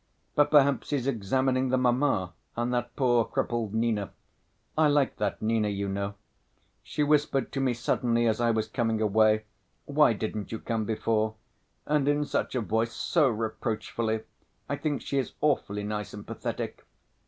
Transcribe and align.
But 0.33 0.49
perhaps 0.49 0.89
he's 0.89 1.05
examining 1.05 1.69
the 1.69 1.77
mamma 1.77 2.33
and 2.55 2.73
that 2.73 2.95
poor 2.95 3.23
crippled 3.23 3.75
Nina. 3.75 4.11
I 4.75 4.87
liked 4.87 5.19
that 5.19 5.43
Nina, 5.43 5.67
you 5.69 5.87
know. 5.87 6.15
She 6.81 7.03
whispered 7.03 7.51
to 7.51 7.59
me 7.59 7.75
suddenly 7.75 8.25
as 8.25 8.41
I 8.41 8.49
was 8.49 8.67
coming 8.67 8.99
away, 8.99 9.45
'Why 9.85 10.13
didn't 10.13 10.51
you 10.51 10.57
come 10.57 10.85
before?' 10.85 11.35
And 11.85 12.07
in 12.07 12.25
such 12.25 12.55
a 12.55 12.61
voice, 12.61 12.93
so 12.95 13.29
reproachfully! 13.29 14.21
I 14.67 14.75
think 14.75 15.03
she 15.03 15.19
is 15.19 15.33
awfully 15.39 15.83
nice 15.83 16.15
and 16.15 16.25
pathetic." 16.25 16.83